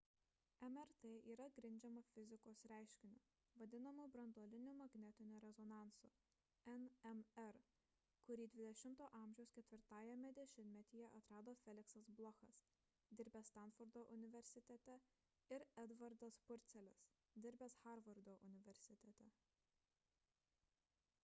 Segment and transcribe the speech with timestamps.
[0.75, 3.19] mrt yra grindžiama fizikos reiškiniu
[3.61, 6.07] vadinamu branduoliniu magnetiniu rezonansu
[6.77, 7.59] nmr
[8.29, 9.21] kurį xx a.
[9.35, 12.61] 4-ajame dešimtmetyje atrado feliksas blochas
[13.19, 14.95] dirbęs stanfordo universitete
[15.59, 17.05] ir edvardas purcelis
[17.45, 19.29] dirbęs harvardo universitete